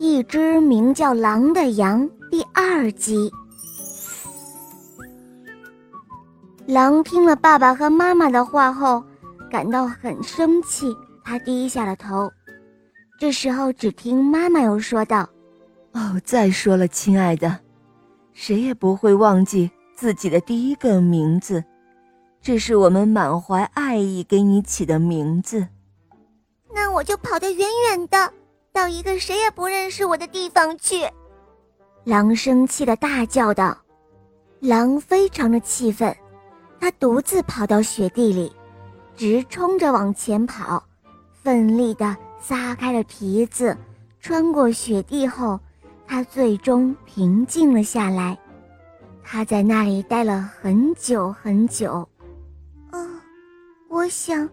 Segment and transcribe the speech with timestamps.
[0.00, 3.30] 一只名叫狼的羊第二集。
[6.66, 9.02] 狼听了爸爸和妈妈的话后，
[9.50, 12.30] 感到很生气，他低下了头。
[13.18, 15.28] 这时候，只听妈妈又说道
[15.92, 17.58] ：“哦，再说了，亲爱的，
[18.32, 21.64] 谁也不会忘记自己的第一个名字，
[22.40, 25.66] 这是我们满怀爱意给你起的名字。
[26.72, 28.32] 那我就跑得远远的。”
[28.78, 31.04] 到一个谁也不认识我的地方去！
[32.04, 33.76] 狼生气的大叫道
[34.62, 36.16] ：“狼非常的气愤，
[36.78, 38.54] 他独自跑到雪地里，
[39.16, 40.80] 直冲着往前跑，
[41.42, 43.76] 奋力的撒开了蹄子，
[44.20, 45.58] 穿过雪地后，
[46.06, 48.38] 他最终平静了下来。
[49.24, 52.08] 他在那里待了很久很久。
[52.92, 53.00] 啊，
[53.88, 54.48] 我想，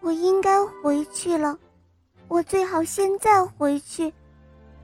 [0.00, 1.56] 我应该回去了。”
[2.28, 4.12] 我最好现在回去，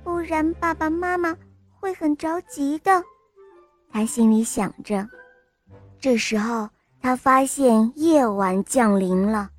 [0.02, 1.37] 不然爸爸妈妈
[1.79, 3.05] 会很着急的。
[3.93, 5.07] 他心里想着。
[6.01, 6.68] 这时候，
[7.01, 9.51] 他发现夜晚降临了，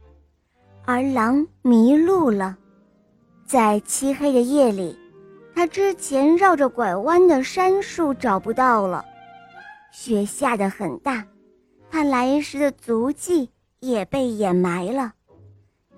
[0.83, 2.57] 而狼迷路了。
[3.45, 4.97] 在漆黑的夜里，
[5.53, 9.05] 他之前绕着拐弯的杉树找不到了。
[9.91, 11.23] 雪下得很大，
[11.89, 15.13] 他来时的足迹也被掩埋了。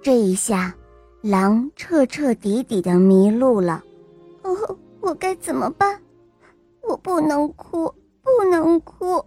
[0.02, 0.76] 这一下。
[1.22, 3.84] 狼彻彻底底的迷路了，
[4.44, 4.56] 哦，
[5.02, 6.00] 我该怎么办？
[6.82, 9.23] 我不能哭，不能哭，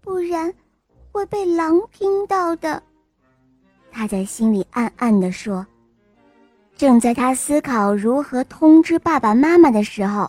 [0.00, 0.52] 不然
[1.10, 2.82] 会被狼听到的。
[3.90, 5.66] 他在心里暗暗地说。
[6.74, 10.28] 正在他思考如何通知爸爸妈妈的时候，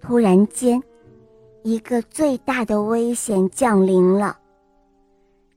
[0.00, 0.82] 突然间，
[1.62, 4.36] 一个最大的危险降临了。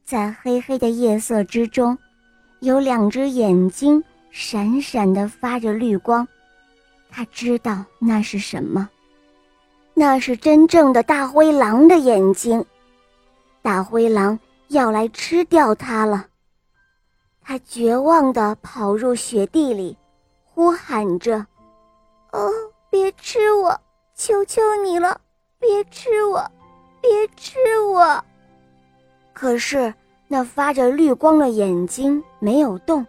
[0.06, 1.98] 在黑黑的夜色之中，
[2.60, 4.02] 有两只眼睛。
[4.36, 6.28] 闪闪的发着绿光，
[7.12, 8.89] 他知道那是什么，
[9.94, 12.66] 那是真正的大灰狼的眼睛，
[13.61, 14.38] 大灰狼
[14.70, 16.26] 要来吃掉它了。
[17.44, 19.95] 他绝望地跑入雪地里，
[20.44, 21.45] 呼喊着
[22.33, 22.50] ：“哦，
[22.89, 23.80] 别吃我，
[24.15, 25.21] 求求你了，
[25.60, 26.44] 别吃我，
[27.00, 28.26] 别吃我！”
[29.32, 29.94] 可是
[30.27, 33.05] 那发着绿光的眼睛没有动。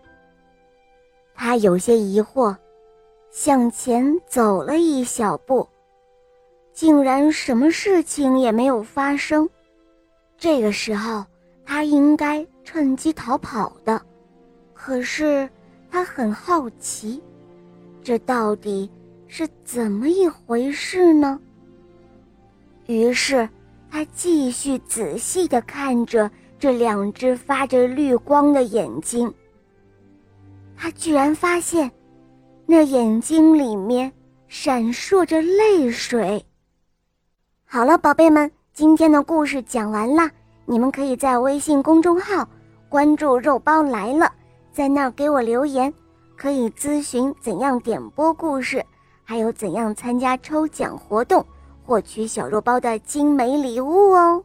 [1.34, 2.56] 他有些疑惑，
[3.30, 5.68] 向前走了一小步，
[6.72, 9.48] 竟然什么事情也没有发生。
[10.38, 11.24] 这个时候，
[11.64, 14.00] 他应该趁机逃跑的，
[14.72, 15.48] 可是
[15.90, 17.20] 他很好奇，
[18.02, 18.90] 这到底
[19.26, 21.40] 是怎么一回事呢？
[22.86, 23.48] 于是，
[23.90, 29.32] 他继续仔细地看着这两只发着绿光的眼睛。
[30.76, 31.90] 他居然发现，
[32.66, 34.12] 那眼睛里面
[34.48, 36.44] 闪烁着泪水。
[37.64, 40.30] 好了，宝贝们，今天的故事讲完了。
[40.66, 42.48] 你们可以在微信公众号
[42.88, 44.32] 关注“肉包来了”，
[44.72, 45.92] 在那儿给我留言，
[46.36, 48.82] 可以咨询怎样点播故事，
[49.24, 51.44] 还有怎样参加抽奖活动，
[51.84, 54.42] 获取小肉包的精美礼物哦。